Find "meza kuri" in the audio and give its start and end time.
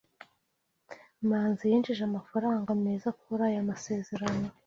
2.85-3.41